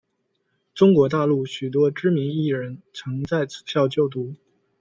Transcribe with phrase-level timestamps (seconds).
[0.73, 4.33] 中国大陆许多知名艺人曾在此校就读。